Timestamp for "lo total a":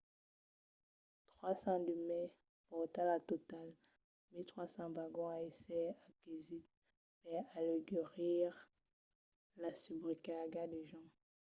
3.09-4.29